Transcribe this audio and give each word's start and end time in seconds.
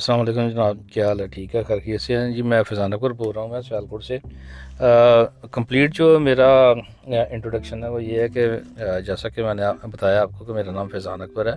السلام 0.00 0.20
علیکم 0.20 0.48
جناب، 0.48 0.76
کیا 0.92 1.06
حال 1.08 1.20
ہے؟ 1.20 1.26
ٹھیک 1.26 1.54
ہے 1.56 1.62
خیریت 1.62 2.00
سے 2.00 2.16
ہیں۔ 2.16 2.30
جی 2.32 2.42
میں 2.42 2.62
فضان 2.62 2.92
اکبر 2.92 3.10
بول 3.10 3.32
رہا 3.34 3.42
ہوں، 3.42 3.48
میں 3.48 3.60
سیالکوٹ 3.60 4.04
سے۔ 4.04 4.18
کمپلیٹ 5.50 5.94
جو 5.94 6.18
میرا 6.20 6.50
انٹروڈکشن 7.30 7.82
ہے، 7.84 7.88
وہ 7.88 8.02
یہ 8.04 8.20
ہے 8.20 8.28
کہ 8.28 8.46
جیسا 9.06 9.28
کہ 9.28 9.42
میں 9.42 9.54
نے 9.54 9.62
بتایا 9.86 10.22
آپ 10.22 10.30
کو 10.38 10.44
کہ 10.44 10.52
میرا 10.52 10.70
نام 10.72 10.88
فیضان 10.88 11.22
اکبر 11.22 11.46
ہے 11.46 11.56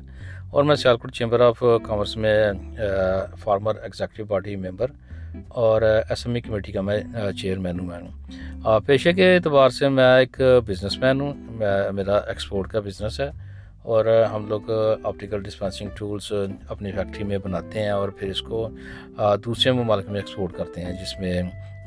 اور 0.51 0.63
میں 0.63 0.75
سیالکوٹ 0.75 1.13
چیمبر 1.13 1.39
آف 1.39 1.63
کامرس 1.83 2.17
میں 2.17 2.51
فارمر 3.39 3.75
ایگزیکٹو 3.83 4.25
باڈی 4.25 4.55
ممبر 4.55 4.91
اور 5.47 5.81
ایس 5.81 6.25
ایم 6.27 6.35
ای 6.35 6.41
کمیٹی 6.41 6.71
کا 6.71 6.81
میں 6.81 6.99
چیئرمین 7.41 7.79
ہوں، 7.79 7.87
میں 7.87 7.99
ہوں۔ 8.01 8.79
پیشے 8.85 9.13
کے 9.13 9.35
اعتبار 9.35 9.69
سے 9.69 9.89
میں 9.89 10.17
ایک 10.19 10.41
بزنس 10.67 10.97
مین 10.99 11.21
ہوں 11.21 11.33
میرا 11.93 12.17
ایکسپورٹ 12.17 12.67
کا 12.71 12.79
بزنس 12.79 13.19
ہے۔ 13.19 13.29
اور 13.83 14.05
ہم 14.33 14.47
لوگ 14.47 14.69
آپٹیکل 15.03 15.41
ڈسپینسنگ 15.43 15.89
ٹولز 15.95 16.31
اپنی 16.69 16.91
فیکٹری 16.91 17.23
میں 17.23 17.37
بناتے 17.37 17.79
ہیں 17.79 17.89
اور 17.89 18.09
پھر 18.09 18.29
اس 18.29 18.41
کو 18.41 18.67
دوسرے 19.45 19.71
ممالک 19.71 20.09
میں 20.09 20.19
ایکسپورٹ 20.19 20.57
کرتے 20.57 20.81
ہیں، 20.81 20.93
جس 20.93 21.19
میں 21.19 21.41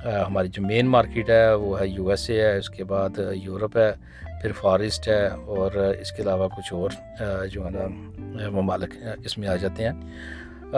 ہماری 0.04 0.48
جو 0.48 0.62
مین 0.62 0.86
مارکیٹ 0.86 1.30
ہے 1.30 1.54
وہ 1.54 1.80
ہے 1.80 1.86
یو 1.88 2.08
ایس 2.10 2.28
اے 2.30 2.40
ہے، 2.42 2.56
اس 2.58 2.68
کے 2.70 2.84
بعد 2.84 3.18
یورپ 3.34 3.76
ہے، 3.76 3.90
پھر 4.42 4.52
فارسٹ 4.52 5.08
ہے 5.08 5.26
اور 5.26 5.72
اس 6.00 6.12
کے 6.12 6.22
علاوہ 6.22 6.48
کچھ 6.56 6.72
اور 6.74 6.90
جو 7.52 7.64
ہے 7.64 7.70
نا 7.70 8.48
ممالک 8.50 8.94
اس 9.24 9.38
میں 9.38 9.48
آ 9.48 9.56
جاتے 9.56 9.88
ہیں۔ 9.88 10.72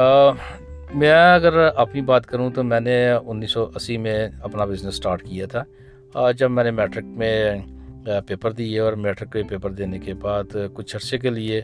میں 0.95 1.13
اگر 1.35 1.59
اپنی 1.77 2.01
بات 2.01 2.27
کروں 2.27 2.51
تو 2.51 2.63
میں 2.65 2.81
نے 2.81 2.97
انیس 3.11 3.51
سو 3.51 3.67
اسی 3.75 3.97
میں 3.99 4.19
اپنا 4.43 4.65
بزنس 4.65 4.95
سٹارٹ 4.97 5.23
کیا 5.23 5.47
تھا۔ 5.47 6.31
جب 6.39 6.51
میں 6.51 6.65
نے 6.65 6.71
میٹرک 6.71 7.05
میں 7.21 7.59
پیپر 8.05 8.53
دیے 8.53 8.81
اور 8.81 8.93
میٹرک 8.93 9.33
کے 9.33 9.43
پیپر 9.43 9.71
دینے 9.71 9.99
کے 9.99 10.15
بعد 10.15 10.57
کچھ 10.75 10.97
عرصے 10.97 11.19
کے 11.19 11.31
لیے 11.31 11.61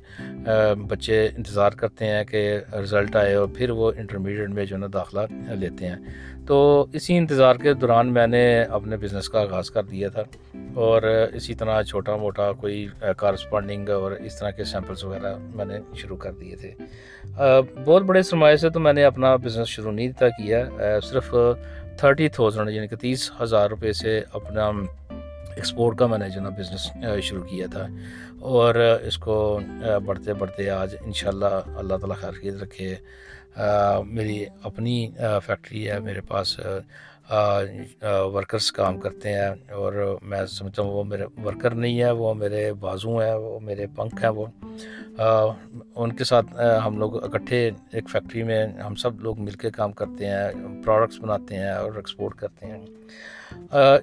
بچے 0.89 1.29
انتظار 1.37 1.71
کرتے 1.71 2.07
ہیں 2.07 2.25
کہ 2.25 2.59
رزلٹ 2.73 3.17
آئے 3.17 3.35
اور 3.35 3.49
پھر 3.55 3.71
وہ 3.71 3.93
انٹرمیڈیٹ 3.97 4.49
میں 4.49 4.65
جو 4.65 4.77
ہے 4.77 4.81
نا 4.81 4.87
داخلہ 4.93 5.21
لیتے 5.55 5.87
ہیں۔ 5.87 5.97
تو 6.47 6.87
اسی 6.93 7.17
انتظار 7.17 7.55
کے 7.55 7.75
دوران 7.75 8.13
میں 8.13 8.27
نے 8.27 8.63
اپنے 8.63 8.97
بزنس 8.97 9.29
کا 9.29 9.41
آغاز 9.41 9.71
کر 9.71 9.83
دیا 9.83 10.09
تھا 10.09 10.23
اور 10.75 11.03
اسی 11.33 11.55
طرح 11.55 11.83
چھوٹا 11.83 12.17
موٹا 12.17 12.53
کوئی 12.53 12.89
کارسپونڈنگ 13.17 13.89
اور 13.89 14.13
اس 14.13 14.39
طرح 14.39 14.51
کے 14.51 14.65
سیمپلس 14.65 15.05
وغیرہ 15.05 15.35
میں 15.55 15.65
نے 15.65 15.79
شروع 15.95 16.17
کر 16.17 16.33
دیے 16.33 16.57
تھے۔ 16.57 16.71
بہت 17.85 18.03
بڑے 18.03 18.23
سرمایے 18.23 18.57
سے 18.57 18.71
تو 18.71 18.81
میں 18.81 18.93
نے 18.93 19.05
اپنا 19.05 19.37
بزنس 19.37 19.69
شروع 19.69 19.93
نہیں 19.93 20.13
تھا 20.19 20.29
کیا 20.29 20.65
صرف 21.03 21.35
تھرٹی 21.99 22.29
تھاؤزنڈ 22.29 22.71
یعنی 22.71 22.87
کہ 22.87 22.97
تیس 22.97 23.31
ہزار 23.43 23.71
روپے 23.71 23.93
سے 23.93 24.23
اپنا 24.33 24.71
ایکسپورٹ 25.57 25.99
کا 25.99 26.07
میں 26.07 26.19
نے 26.19 26.29
جو 26.29 26.41
نا 26.41 26.49
بزنس 26.49 26.91
شروع 27.23 27.45
کیا 27.45 27.67
تھا۔ 27.73 27.87
اور 28.41 28.75
اس 29.03 29.19
کو 29.19 29.61
بڑھتے 30.07 30.35
بڑھتے 30.35 30.71
آج 30.71 30.95
انشاءاللہ 31.01 31.45
اللہ 31.67 31.95
تعالیٰ 31.97 32.17
خیر 32.17 32.55
رکھے۔ 32.61 32.95
میری 34.07 34.45
اپنی 34.63 35.11
فیکٹری 35.47 35.91
ہے 35.91 36.01
میرے 36.01 36.21
پاس۔ 36.21 36.61
ورکرز 37.31 38.71
کام 38.73 38.99
کرتے 39.01 39.33
ہیں 39.33 39.49
اور 39.73 40.19
میں 40.23 40.45
سمجھتا 40.49 40.83
ہوں 40.83 40.91
وہ 40.91 41.05
میرے 41.05 41.27
ورکر 41.45 41.75
نہیں 41.75 42.01
ہے 42.01 42.11
وہ 42.11 42.33
میرے 42.35 42.73
بازو 42.81 43.19
ہیں، 43.19 43.35
وہ 43.35 43.59
میرے 43.61 43.87
پنکھ 43.97 44.23
ہیں، 44.23 44.31
وہ 44.31 44.47
ان 45.97 46.13
کے 46.13 46.25
ساتھ 46.25 46.47
ہم 46.87 46.99
لوگ 46.99 47.23
اکٹھے 47.25 47.71
ایک 47.93 48.09
فیکٹری 48.13 48.43
میں 48.43 48.67
ہم 48.87 48.95
سب 48.95 49.21
لوگ 49.21 49.41
مل 49.41 49.53
کے 49.53 49.71
کام 49.71 49.93
کرتے 49.93 50.27
ہیں 50.27 50.83
پروڈکٹس 50.85 51.21
بناتے 51.21 51.57
ہیں 51.57 51.73
اور 51.73 51.97
ایکسپورٹ 51.97 52.35
کرتے 52.35 52.67
ہیں۔ 52.67 52.79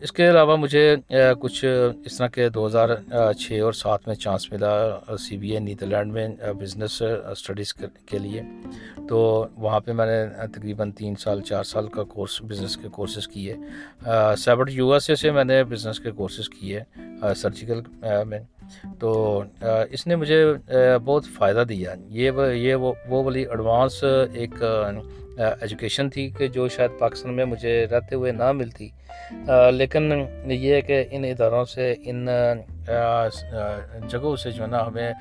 اس 0.02 0.12
کے 0.12 0.30
علاوہ 0.30 0.56
مجھے 0.58 0.96
کچھ 1.40 1.64
اس 2.06 2.18
طرح 2.18 2.28
کے 2.28 2.48
دو 2.50 2.66
ہزار 2.68 2.90
چھ 3.40 3.60
اور 3.64 3.74
سات 3.74 4.08
میں 4.08 4.16
چانس 4.16 4.52
ملا 4.52 4.72
سی 5.20 5.38
بی 5.38 5.52
اے 5.52 5.60
نیدرلینڈ 5.60 6.14
میں 6.14 6.28
بزنس 6.60 7.02
اسٹڈیز 7.02 7.74
کے 7.74 8.18
لیے۔ 8.20 8.42
تو 9.10 9.46
وہاں 9.56 9.80
پہ 9.80 9.92
میں 9.92 10.06
نے 10.06 10.48
تقریباً 10.48 10.92
تین 10.92 11.16
سال، 11.16 11.42
چار 11.42 11.64
سال 11.64 11.88
کا 11.88 12.04
کورس 12.04 12.42
بزنس 12.42 12.78
کے 12.78 12.88
کورس 12.92 13.11
کورسز 13.12 13.28
کیے 13.28 13.56
سیپریٹ 14.38 14.70
یو 14.72 14.94
ایس 14.94 15.10
اے 15.10 15.16
سے 15.16 15.32
میں 15.32 15.44
نے 15.44 15.64
بزنس 15.64 16.00
کے 16.00 16.12
کورسز 16.12 16.50
کیے 16.50 16.80
سرجیکل 17.36 17.82
میں۔ 18.28 18.40
تو 19.00 19.44
اس 19.92 20.08
نے 20.08 20.16
مجھے 20.16 20.46
بہت 21.06 21.26
فائدہ 21.26 21.64
دیا۔ 21.70 21.96
یہ 22.10 22.32
یہ 22.54 22.76
وہ 22.76 22.94
والی 23.10 23.46
ایڈوانس 23.46 24.04
ایک 24.34 24.64
ایجوکیشن 25.62 26.10
تھی 26.10 26.30
کہ 26.38 26.48
جو 26.48 26.68
شاید 26.68 26.92
پاکستان 27.00 27.34
میں 27.34 27.46
مجھے 27.46 27.86
رہتے 27.92 28.16
ہوئے 28.16 28.32
نہ 28.32 28.52
ملتی۔ 28.52 28.90
لیکن 29.74 30.12
یہ 30.46 30.74
ہے 30.74 30.82
کہ 30.82 31.04
ان 31.12 31.24
اداروں 31.24 31.64
سے، 31.66 31.94
ان 32.04 32.28
جگہوں 34.10 34.36
سے 34.36 34.52
جو 34.52 34.64
ہے 34.64 34.68
نا 34.68 34.86
ہمیں 34.88 35.12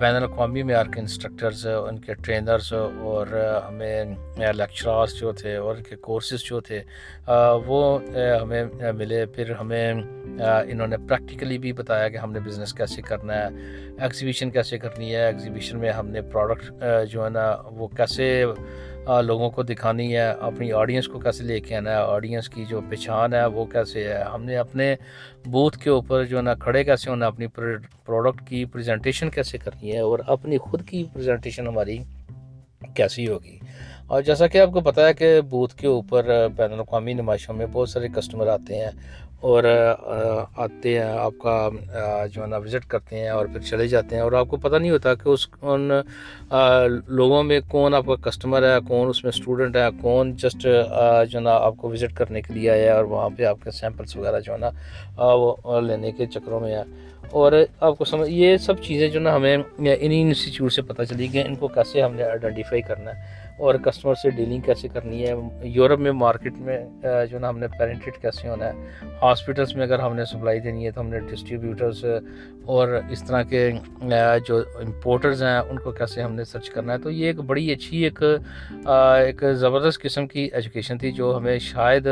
بین 0.00 0.14
الاقوامی 0.14 0.62
معیار 0.62 0.86
کے 0.94 1.00
انسٹرکٹرز 1.00 1.66
ان 1.66 1.98
کے 1.98 2.14
ٹرینرز 2.14 2.72
اور 2.72 3.26
ہمیں 3.68 4.04
لیکچرارس 4.54 5.18
جو 5.20 5.32
تھے 5.32 5.56
اور 5.56 5.76
ان 5.76 5.82
کے 5.82 5.96
کورسز 5.96 6.44
جو 6.44 6.60
تھے 6.60 6.80
وہ 7.66 7.82
ہمیں 8.42 8.64
ملے۔ 8.92 9.24
پھر 9.26 9.52
ہمیں 9.60 9.92
انہوں 9.92 10.86
نے 10.86 10.96
پریکٹیکلی 11.08 11.58
بھی 11.58 11.72
بتایا 11.72 12.08
کہ 12.08 12.16
ہم 12.16 12.32
نے 12.32 12.40
بزنس 12.40 12.72
کیسے 12.74 13.02
کرنا 13.02 13.34
ہے 13.34 13.48
ایگزیبیشن 14.00 14.50
کیسے 14.50 14.78
کرنی 14.78 15.14
ہے 15.14 15.24
ایگزیبیشن 15.26 15.78
میں 15.78 15.92
ہم 15.92 16.08
نے 16.08 16.20
پروڈکٹ 16.32 16.72
جو 17.10 17.24
ہے 17.24 17.30
نا 17.30 17.56
وہ 17.64 17.88
کیسے 17.88 18.44
لوگوں 19.08 19.50
کو 19.50 19.62
دکھانی 19.62 20.16
ہے، 20.16 20.30
اپنی 20.30 20.72
آڈینس 20.72 21.08
کو 21.08 21.18
کیسے 21.18 21.44
لے 21.44 21.60
کے 21.60 21.76
آنا 21.76 21.90
ہے 21.90 21.96
آڈینس 21.96 22.48
کی 22.48 22.64
جو 22.68 22.80
پہچان 22.88 23.34
ہے 23.34 23.46
وہ 23.46 23.64
کیسے 23.64 24.08
ہے۔ 24.08 24.22
ہم 24.22 24.44
نے 24.44 24.56
اپنے 24.56 24.96
بوتھ 25.46 25.78
کے 25.78 25.90
اوپر 25.90 26.24
جو 26.24 26.36
ہے 26.36 26.42
نا 26.42 26.54
کھڑے 26.54 26.84
کیسے 26.84 27.10
ہونا، 27.10 27.26
اپنی 27.26 27.46
پروڈکٹ 28.04 28.48
کی 28.48 28.64
پریزنٹیشن 28.64 29.30
کیسے 29.30 29.58
کرنی 29.58 29.92
ہے 29.92 29.98
اور 29.98 30.18
اپنی 30.26 30.58
خود 30.58 30.88
کی 30.88 31.04
پریزنٹیشن 31.12 31.66
ہماری 31.66 31.98
کیسی 32.94 33.28
ہوگی۔ 33.28 33.58
اور 34.06 34.22
جیسا 34.22 34.46
کہ 34.46 34.58
آپ 34.58 34.70
کو 34.72 34.80
پتہ 34.80 35.00
ہے 35.00 35.14
کہ 35.14 35.40
بوتھ 35.40 35.76
کے 35.76 35.86
اوپر 35.86 36.48
بین 36.56 36.72
الاقوامی 36.72 37.12
نمائشوں 37.12 37.54
میں 37.54 37.66
بہت 37.72 37.88
سارے 37.88 38.08
کسٹمر 38.08 38.46
آتے 38.46 38.78
ہیں۔ 38.78 38.90
اور 39.48 39.64
آتے 39.64 40.92
ہیں، 40.98 41.04
آپ 41.18 41.32
کا 41.38 41.68
جو 42.32 42.42
ہے 42.42 42.46
نا 42.46 42.56
وزٹ 42.56 42.86
کرتے 42.90 43.18
ہیں 43.18 43.28
اور 43.28 43.46
پھر 43.52 43.60
چلے 43.60 43.86
جاتے 43.88 44.14
ہیں 44.16 44.22
اور 44.22 44.32
آپ 44.32 44.48
کو 44.48 44.56
پتہ 44.56 44.76
نہیں 44.76 44.90
ہوتا 44.90 45.14
کہ 45.14 45.28
اس 45.28 45.46
ان 45.62 45.90
لوگوں 47.16 47.42
میں 47.42 47.60
کون 47.68 47.94
آپ 47.94 48.06
کا 48.06 48.14
کسٹمر 48.28 48.62
ہے، 48.68 48.76
کون 48.88 49.08
اس 49.08 49.22
میں 49.24 49.32
اسٹوڈنٹ 49.34 49.76
ہے، 49.76 49.86
کون 50.00 50.32
جسٹ 50.42 50.62
جو 50.62 51.38
ہے 51.38 51.40
نا، 51.40 51.54
آپ 51.56 51.76
کو 51.78 51.90
وزٹ 51.90 52.16
کرنے 52.16 52.42
کے 52.42 52.54
لیے 52.54 52.70
آیا 52.70 52.84
ہے 52.84 52.96
اور 52.96 53.04
وہاں 53.12 53.28
پہ 53.36 53.44
آپ 53.44 53.64
کے 53.64 53.70
سیمپلس 53.80 54.16
وغیرہ 54.16 54.40
جو 54.40 54.52
ہے 54.52 54.58
نا 54.58 54.70
وہ 55.34 55.80
لینے 55.80 56.12
کے 56.12 56.26
چکروں 56.34 56.60
میں 56.60 56.74
ہے 56.74 56.82
اور 57.32 57.52
آپ 57.80 57.98
کو 57.98 58.04
سمجھ، 58.04 58.30
یہ 58.30 58.56
سب 58.64 58.82
چیزیں 58.82 59.08
جو 59.08 59.20
نا 59.20 59.34
ہمیں 59.36 59.52
یعنی 59.52 59.94
انہی 59.98 60.20
انسٹیٹیوٹ 60.22 60.72
سے 60.72 60.82
پتہ 60.82 61.02
چلی 61.10 61.26
کہ 61.28 61.42
ان 61.46 61.54
کو 61.56 61.68
کیسے 61.68 62.02
ہم 62.02 62.14
نے 62.14 62.22
آئیڈینٹیفائی 62.24 62.82
کرنا 62.82 63.10
ہے۔ 63.10 63.42
اور 63.58 63.74
کسٹمر 63.74 64.14
سے 64.14 64.30
ڈیلنگ 64.30 64.60
کیسے 64.60 64.88
کرنی 64.92 65.26
ہے؟ 65.26 65.32
یورپ 65.62 65.98
میں 65.98 66.12
مارکیٹ 66.12 66.58
میں 66.58 66.78
جو 67.30 67.38
نا 67.38 67.48
ہم 67.48 67.58
نے 67.58 67.66
پیرنٹڈ 67.78 68.16
کیسے 68.22 68.48
ہونا 68.48 68.66
ہے؟ 68.66 69.06
ہاسپٹلس 69.22 69.74
میں 69.76 69.82
اگر 69.82 69.98
ہم 69.98 70.14
نے 70.16 70.24
سپلائی 70.24 70.60
دینی 70.60 70.86
ہے 70.86 70.90
تو 70.90 71.00
ہم 71.00 71.08
نے 71.08 71.20
ڈسٹریبیوٹرز 71.30 72.04
اور 72.64 72.98
اس 73.10 73.22
طرح 73.24 73.42
کے 73.42 73.70
جو 74.46 74.58
امپورٹرز 74.80 75.42
ہیں، 75.42 75.58
ان 75.58 75.78
کو 75.78 75.92
کیسے 75.92 76.22
ہم 76.22 76.34
نے 76.34 76.44
سرچ 76.44 76.70
کرنا 76.70 76.92
ہے؟ 76.92 76.98
تو 76.98 77.10
یہ 77.10 77.26
ایک 77.26 77.40
بڑی 77.40 77.70
اچھی 77.72 78.02
ایک 78.04 78.22
ایک 78.86 79.44
زبردست 79.60 80.02
قسم 80.02 80.26
کی 80.26 80.48
ایجوکیشن 80.52 80.98
تھی 80.98 81.12
جو 81.12 81.36
ہمیں 81.36 81.58
شاید 81.58 82.08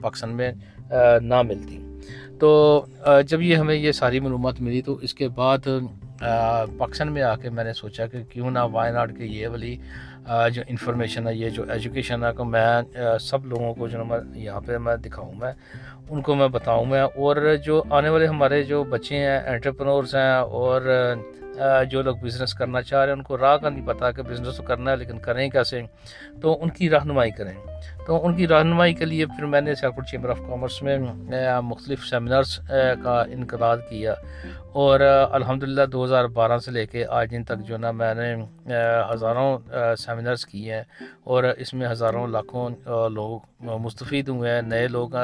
پاکستان 0.00 0.36
میں 0.36 0.52
نہ 1.20 1.42
ملتی۔ 1.42 1.78
تو 2.40 2.50
جب 3.28 3.42
یہ 3.42 3.56
ہمیں 3.56 3.74
یہ 3.74 3.92
ساری 3.92 4.20
معلومات 4.20 4.60
ملی 4.60 4.82
تو 4.82 4.94
اس 5.02 5.14
کے 5.14 5.28
بعد 5.34 5.66
پاکستان 6.78 7.12
میں 7.12 7.22
آ 7.22 7.34
کے 7.42 7.50
میں 7.50 7.64
نے 7.64 7.72
سوچا 7.72 8.06
کہ 8.06 8.22
کیوں 8.30 8.50
نہ 8.50 8.58
وائناڈ 8.72 9.16
کے 9.18 9.24
یہ 9.24 9.48
والی 9.48 9.76
جو 10.54 10.62
انفارمیشن 10.68 11.26
ہے، 11.26 11.34
یہ 11.34 11.50
جو 11.50 11.64
ایجوکیشن 11.72 12.24
ہے 12.24 12.30
کہ 12.36 12.44
میں 12.44 13.16
سب 13.20 13.46
لوگوں 13.46 13.72
کو 13.74 13.88
جو 13.88 14.04
میں 14.04 14.18
یہاں 14.38 14.60
پہ 14.66 14.78
میں 14.78 14.96
دکھاؤں، 15.04 15.32
میں 15.40 15.52
ان 16.10 16.20
کو 16.22 16.34
میں 16.34 16.48
بتاؤں، 16.48 16.84
میں 16.86 17.02
اور 17.02 17.36
جو 17.64 17.82
آنے 17.90 18.08
والے 18.08 18.26
ہمارے 18.26 18.62
جو 18.64 18.82
بچے 18.90 19.16
ہیں 19.16 19.38
انٹرپرنورس 19.52 20.14
ہیں، 20.14 20.32
اور 20.32 20.80
جو 21.90 22.02
لوگ 22.02 22.16
بزنس 22.16 22.54
کرنا 22.54 22.82
چاہ 22.82 23.00
رہے 23.00 23.06
ہیں، 23.06 23.16
ان 23.16 23.22
کو 23.22 23.38
راہ 23.38 23.56
کا 23.56 23.68
نہیں 23.68 23.86
پتہ 23.86 24.04
کہ 24.16 24.22
بزنس 24.22 24.56
تو 24.56 24.62
کرنا 24.62 24.90
ہے، 24.90 24.96
لیکن 24.96 25.18
کریں 25.18 25.48
کیسے 25.50 25.82
تو 26.42 26.62
ان 26.62 26.70
کی 26.70 26.90
رہنمائی 26.90 27.30
کریں۔ 27.30 27.52
تو 28.06 28.26
ان 28.26 28.34
کی 28.34 28.48
رہنمائی 28.48 28.94
کے 28.94 29.04
لیے 29.04 29.26
پھر 29.26 29.44
میں 29.44 29.60
نے 29.60 29.74
سیاپور 29.74 30.02
چیمبر 30.02 30.30
آف 30.30 30.38
کامرس 30.38 30.82
میں 30.82 30.98
مختلف 31.62 32.04
سیمینارس 32.06 32.58
کا 33.04 33.22
انقداد 33.30 33.78
کیا۔ 33.90 34.14
اور 34.78 35.00
الحمدللہ 35.00 35.84
دو 35.92 36.04
ہزار 36.04 36.24
بارہ 36.34 36.58
سے 36.64 36.70
لے 36.70 36.84
کے 36.86 37.04
آج 37.18 37.30
دن 37.30 37.44
تک 37.44 37.58
جو 37.66 37.76
نا 37.78 37.90
میں 37.90 38.12
نے 38.14 38.34
ہزاروں 39.12 39.48
سیمینرز 39.98 40.44
کیے 40.46 40.74
ہیں 40.74 40.82
اور 41.24 41.44
اس 41.58 41.72
میں 41.74 41.88
ہزاروں 41.88 42.26
لاکھوں 42.26 42.68
لوگ 43.14 43.64
مستفید 43.84 44.28
ہوئے 44.28 44.50
ہیں۔ 44.50 44.62
نئے 44.62 44.86
لوگ 44.88 45.16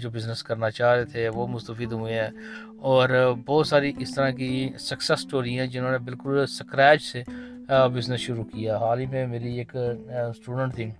جو 0.00 0.10
بزنس 0.10 0.42
کرنا 0.42 0.70
چاہ 0.70 0.94
رہے 0.94 1.04
تھے 1.04 1.28
وہ 1.28 1.46
مستفید 1.46 1.92
ہوئے 1.92 2.14
ہیں۔ 2.20 2.28
اور 2.90 3.08
بہت 3.46 3.66
ساری 3.66 3.92
اس 3.98 4.14
طرح 4.14 4.30
کی 4.38 4.68
سکسیس 4.78 5.20
سٹوری 5.20 5.58
ہیں 5.58 5.66
جنہوں 5.66 5.90
نے 5.92 5.98
بالکل 6.08 6.44
سکریچ 6.58 7.02
سے 7.12 7.22
بزنس 7.94 8.20
شروع 8.20 8.44
کیا۔ 8.44 8.76
حال 8.76 9.00
ہی 9.00 9.06
میں 9.06 9.26
میری 9.26 9.56
ایک 9.58 9.76
اسٹوڈنٹ 9.76 10.74
تھی 10.74 10.90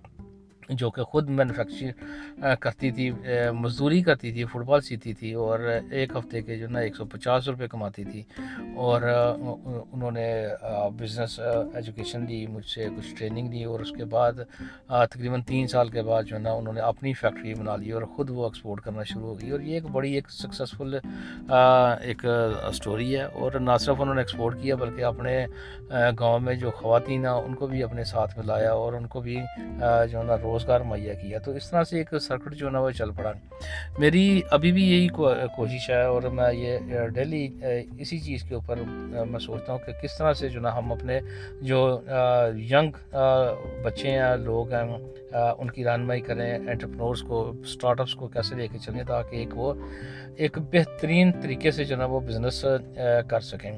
جو 0.69 0.89
کہ 0.89 1.03
خود 1.03 1.29
مینوفیکچر 1.29 2.55
کرتی 2.59 2.91
تھی 2.91 3.11
مزدوری 3.53 4.01
کرتی 4.01 4.31
تھی 4.31 4.45
فٹ 4.45 4.65
بال 4.65 4.81
سیتی 4.81 5.13
تھی 5.13 5.33
اور 5.33 5.59
ایک 5.91 6.11
ہفتے 6.15 6.41
کے 6.41 6.55
جو 6.55 6.67
نا 6.69 6.79
ایک 6.79 6.95
سو 6.95 7.05
پچاس 7.05 7.47
روپے 7.47 7.67
کماتی 7.67 8.03
تھی 8.03 8.23
اور 8.75 9.01
انہوں 9.91 10.11
نے 10.11 10.47
بزنس 10.97 11.39
ایجوکیشن 11.73 12.27
دی 12.27 12.47
مجھ 12.47 12.65
سے 12.65 12.87
کچھ 12.97 13.15
ٹریننگ 13.15 13.47
دی 13.47 13.63
اور 13.63 13.79
اس 13.79 13.91
کے 13.91 14.05
بعد 14.05 14.31
تقریباً 14.87 15.41
تین 15.41 15.67
سال 15.67 15.89
کے 15.89 16.01
بعد 16.01 16.23
جو 16.23 16.35
ہے 16.35 16.41
نا 16.41 16.51
انہوں 16.51 16.73
نے 16.73 16.81
اپنی 16.81 17.13
فیکٹری 17.13 17.53
بنا 17.53 17.75
لی 17.75 17.91
اور 17.91 18.01
خود 18.01 18.29
وہ 18.29 18.43
ایکسپورٹ 18.43 18.81
کرنا 18.81 19.03
شروع 19.03 19.27
ہو 19.27 19.41
گئی 19.41 19.49
اور 19.49 19.59
یہ 19.59 19.73
ایک 19.73 19.83
بڑی 19.83 20.13
ایک 20.13 20.31
سکسیزفل 20.31 20.97
ایک 22.01 22.25
اسٹوری 22.69 23.17
ہے 23.17 23.23
اور 23.23 23.51
نہ 23.51 23.77
صرف 23.79 24.01
انہوں 24.01 24.15
نے 24.15 24.21
ایکسپورٹ 24.21 24.61
کیا 24.61 24.75
بلکہ 24.75 25.03
اپنے 25.03 25.45
گاؤں 26.19 26.39
میں 26.39 26.55
جو 26.55 26.71
خواتین 26.71 27.25
ہیں، 27.25 27.33
ان 27.33 27.53
کو 27.53 27.67
بھی 27.67 27.83
اپنے 27.83 28.03
ساتھ 28.03 28.37
میں 28.37 28.45
لایا 28.45 28.71
اور 28.71 28.93
ان 28.93 29.07
کو 29.07 29.21
بھی 29.21 29.37
جو 30.11 30.19
ہے 30.19 30.23
نا 30.23 30.37
روز 30.43 30.58
روزگار 30.59 30.81
مہیا 30.81 31.13
کیا 31.13 31.39
تو 31.39 31.51
اس 31.51 31.69
طرح 31.69 31.83
سے 31.83 31.97
ایک 31.97 32.13
سرکٹ 32.21 32.55
جو 32.55 32.65
ہے 32.67 32.71
نا 32.71 32.79
وہ 32.79 32.89
چل 32.91 33.11
پڑا 33.11 33.31
میری 33.99 34.41
ابھی 34.51 34.71
بھی 34.71 34.83
یہی 34.83 35.07
کوشش 35.55 35.89
ہے 35.89 36.01
اور 36.03 36.23
میں 36.29 36.51
یہ 36.53 37.07
ڈیلی 37.13 37.47
اسی 37.97 38.19
چیز 38.19 38.43
کے 38.43 38.55
اوپر 38.55 38.81
میں 39.29 39.39
سوچتا 39.39 39.73
ہوں 39.73 39.79
کہ 39.85 39.91
کس 40.01 40.17
طرح 40.17 40.33
سے 40.33 40.49
جو 40.49 40.61
نا 40.61 40.77
ہم 40.77 40.91
اپنے 40.91 41.19
جو 41.61 41.79
ینگ 42.71 42.91
بچے 43.83 44.11
ہیں 44.11 44.35
لوگ 44.37 44.73
ہیں 44.73 44.83
ان 45.57 45.71
کی 45.71 45.85
رہنمائی 45.85 46.21
کریں 46.21 46.51
انٹرپرنورس 46.51 47.21
کو 47.21 47.41
اسٹارٹ 47.61 47.99
اپس 47.99 48.15
کو 48.15 48.27
کیسے 48.27 48.55
لے 48.55 48.67
کے 48.67 48.77
چلیں 48.77 49.03
تاکہ 49.03 49.35
ایک 49.35 49.57
وہ 49.57 49.73
ایک 50.35 50.57
بہترین 50.71 51.31
طریقے 51.41 51.71
سے 51.71 51.83
جو 51.83 51.95
نا 51.95 52.05
وہ 52.05 52.19
بزنس 52.19 52.65
کر 53.27 53.39
سکیں 53.39 53.71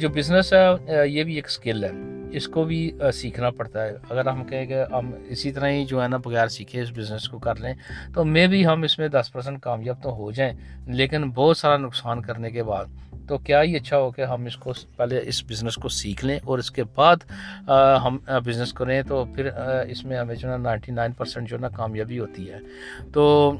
جو 0.00 0.08
بزنس 0.08 0.52
ہے 0.52 1.06
یہ 1.08 1.24
بھی 1.24 1.34
ایک 1.34 1.46
اسکل 1.46 1.84
ہے 1.84 2.15
اس 2.30 2.46
کو 2.48 2.64
بھی 2.64 2.80
سیکھنا 3.14 3.50
پڑتا 3.50 3.84
ہے۔ 3.84 3.92
اگر 4.10 4.26
ہم 4.26 4.44
کہیں 4.44 4.66
کہ 4.66 4.82
ہم 4.92 5.10
اسی 5.28 5.52
طرح 5.52 5.68
ہی 5.70 5.84
جو 5.84 6.02
ہے 6.02 6.08
نا 6.08 6.16
بغیر 6.24 6.48
سیکھے 6.48 6.82
اس 6.82 6.90
بزنس 6.96 7.28
کو 7.28 7.38
کر 7.38 7.60
لیں، 7.60 7.74
تو 8.14 8.24
میں 8.24 8.46
بھی 8.46 8.66
ہم 8.66 8.82
اس 8.82 8.98
میں 8.98 9.08
دس 9.08 9.32
پرسنٹ 9.32 9.60
کامیاب 9.62 10.02
تو 10.02 10.14
ہو 10.16 10.30
جائیں، 10.32 10.52
لیکن 10.86 11.30
بہت 11.30 11.56
سارا 11.56 11.76
نقصان 11.76 12.22
کرنے 12.22 12.50
کے 12.50 12.62
بعد۔ 12.62 12.84
تو 13.28 13.36
کیا 13.38 13.62
ہی 13.62 13.74
اچھا 13.76 13.98
ہو 13.98 14.10
کہ 14.10 14.24
ہم 14.24 14.44
اس 14.46 14.56
کو 14.56 14.72
پہلے 14.96 15.20
اس 15.26 15.42
بزنس 15.44 15.76
کو 15.82 15.88
سیکھ 15.88 16.24
لیں 16.24 16.38
اور 16.44 16.58
اس 16.58 16.70
کے 16.70 16.82
بعد 16.94 17.16
ہم 18.04 18.18
بزنس 18.44 18.72
کریں، 18.72 19.00
تو 19.08 19.24
پھر 19.34 19.48
اس 19.88 20.04
میں 20.04 20.18
ہمیں 20.18 20.34
جو 20.34 20.48
ہے 20.48 20.56
نا 20.56 20.62
نائنٹی 20.62 20.92
نائن 20.92 21.12
پرسینٹ 21.12 21.48
جو 21.48 21.56
ہے 21.56 21.60
نا 21.60 21.68
کامیابی 21.76 22.18
ہوتی 22.18 22.50
ہے۔ 22.50 22.58
تو 23.12 23.52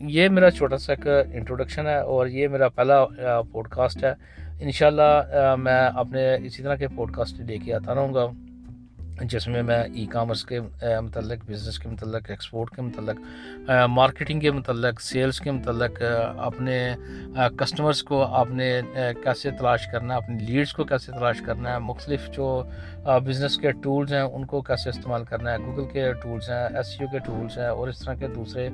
یہ 0.00 0.28
میرا 0.28 0.50
چھوٹا 0.50 0.78
سا 0.78 0.92
ایک 0.92 1.06
انٹروڈکشن 1.34 1.86
ہے 1.86 1.98
اور 1.98 2.26
یہ 2.26 2.48
میرا 2.48 2.68
پہلا 2.68 3.04
پوڈ 3.52 3.68
کاسٹ 3.68 4.04
ہے۔ 4.04 4.14
انشاءاللہ 4.60 5.54
میں 5.58 5.80
اپنے 5.94 6.22
اسی 6.44 6.62
طرح 6.62 6.76
کے 6.76 6.88
پوڈ 6.96 7.12
کاسٹ 7.14 7.40
لے 7.40 7.58
کے 7.58 7.74
آتا 7.74 7.94
رہوں 7.94 8.14
گا۔ 8.14 8.26
جس 9.22 9.46
میں 9.48 9.62
میں 9.62 9.82
ای 9.94 10.04
کامرس 10.06 10.44
کے 10.44 10.60
متعلق 10.60 11.44
بزنس 11.46 11.78
کے 11.78 11.88
متعلق 11.88 12.30
ایکسپورٹ 12.30 12.70
کے 12.76 12.82
متعلق 12.82 13.70
مارکیٹنگ 13.90 14.40
کے 14.40 14.50
متعلق 14.50 15.00
سیلز 15.00 15.40
کے 15.40 15.50
متعلق 15.50 16.02
اپنے 16.36 16.78
کسٹمرز 17.58 18.02
کو 18.02 18.22
آپ 18.22 18.50
نے 18.50 18.70
کیسے 19.22 19.50
تلاش 19.58 19.86
کرنا 19.92 20.14
ہے، 20.14 20.18
اپنی 20.18 20.44
لیڈز 20.44 20.72
کو 20.72 20.84
کیسے 20.84 21.12
تلاش 21.12 21.40
کرنا 21.46 21.72
ہے، 21.72 21.78
مختلف 21.78 22.28
جو 22.36 22.62
بزنس 23.24 23.56
کے 23.58 23.72
ٹولز 23.82 24.12
ہیں، 24.12 24.20
ان 24.20 24.44
کو 24.46 24.60
کیسے 24.60 24.90
استعمال 24.90 25.24
کرنا 25.24 25.52
ہے 25.52 25.58
گوگل 25.66 25.84
کے 25.92 26.12
ٹولز 26.22 26.50
ہیں 26.50 26.66
ایس 26.76 26.86
سی 26.96 27.04
او 27.04 27.10
کے 27.12 27.18
ٹولز 27.26 27.58
ہیں، 27.58 27.68
اور 27.68 27.88
اس 27.88 27.98
طرح 28.04 28.14
کے 28.20 28.28
دوسرے 28.34 28.68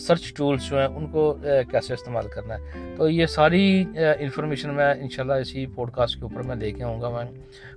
سرچ 0.00 0.32
ٹولز 0.36 0.68
جو 0.68 0.78
ہیں، 0.78 0.86
ان 0.86 1.06
کو 1.12 1.32
کیسے 1.70 1.94
استعمال 1.94 2.28
کرنا 2.34 2.54
ہے۔ 2.54 2.94
تو 2.96 3.08
یہ 3.08 3.26
ساری 3.36 3.84
انفارمیشن 3.96 4.74
میں 4.74 4.92
انشاءاللہ 4.92 5.40
اسی 5.42 5.66
پوڈ 5.74 5.90
کاسٹ 5.94 6.16
کے 6.16 6.22
اوپر 6.22 6.42
میں 6.42 6.56
لے 6.56 6.70
کے 6.72 6.84
آؤں 6.84 7.00
گا 7.00 7.08
میں۔ 7.10 7.24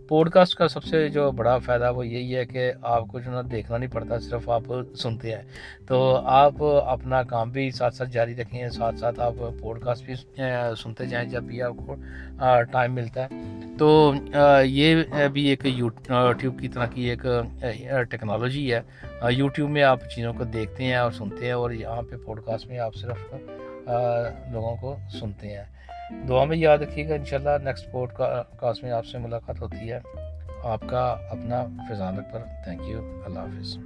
پوڈ 0.07 0.29
کاسٹ 0.31 0.55
کا 0.57 0.67
سب 0.67 0.83
سے 0.83 1.07
جو 1.09 1.29
بڑا 1.31 1.57
فائدہ 1.65 1.88
وہ 1.89 2.07
یہی 2.07 2.35
ہے 2.35 2.45
کہ 2.45 2.71
آپ 2.81 3.07
کو 3.07 3.19
جو 3.19 3.31
نا 3.31 3.41
دیکھنا 3.51 3.77
نہیں 3.77 3.91
پڑتا، 3.91 4.19
صرف 4.19 4.49
آپ 4.49 4.63
سنتے 4.95 5.35
ہیں۔ 5.35 5.41
تو 5.87 6.15
آپ 6.15 6.63
اپنا 6.85 7.23
کام 7.23 7.49
بھی 7.51 7.71
ساتھ 7.71 7.95
ساتھ 7.95 8.09
جاری 8.09 8.35
رکھیں، 8.35 8.69
ساتھ 8.69 8.99
ساتھ 8.99 9.19
آپ 9.19 9.33
پوڈ 9.59 9.81
کاسٹ 9.81 10.05
بھی 10.05 10.15
سنتے 10.83 11.05
جائیں 11.05 11.29
جب 11.29 11.43
بھی 11.43 11.61
آپ 11.61 11.73
کو 11.85 11.95
ٹائم 12.71 12.93
ملتا 12.93 13.23
ہے۔ 13.23 13.27
تو 13.79 14.13
یہ 14.63 15.03
بھی 15.31 15.45
ایک 15.45 15.65
یوٹیوب 15.65 16.59
کی 16.59 16.67
طرح 16.67 16.85
کی 16.85 17.09
ایک 17.09 17.25
ٹیکنالوجی 18.11 18.73
ہے۔ 18.73 18.81
یوٹیوب 19.31 19.69
میں 19.69 19.83
آپ 19.83 19.99
چیزوں 20.15 20.33
کو 20.33 20.43
دیکھتے 20.43 20.83
ہیں 20.83 20.95
اور 20.95 21.11
سنتے 21.11 21.45
ہیں 21.45 21.51
اور 21.51 21.71
یہاں 21.71 22.01
پہ 22.01 22.15
پوڈ 22.25 22.39
کاسٹ 22.45 22.67
میں 22.67 22.79
آپ 22.79 22.95
صرف 22.95 23.33
لوگوں 24.53 24.75
کو 24.75 24.95
سنتے 25.19 25.47
ہیں۔ 25.47 25.63
دعا 26.27 26.43
میں 26.43 26.57
یاد 26.57 26.77
رکھیے 26.77 27.09
گا 27.09 27.15
انشاءاللہ 27.15 27.49
نیکسٹ 27.63 27.91
پوڈ 27.91 28.09
کاسٹ 28.59 28.83
میں 28.83 28.91
آپ 28.91 29.05
سے 29.05 29.17
ملاقات 29.17 29.61
ہوتی 29.61 29.91
ہے۔ 29.91 29.99
آپ 30.63 30.81
کا 30.87 31.17
اپنا 31.29 31.63
فضانت 31.89 32.33
پر 32.33 32.39
تھینک 32.63 32.81
یو 32.87 33.21
اللہ 33.25 33.39
حافظ. 33.39 33.77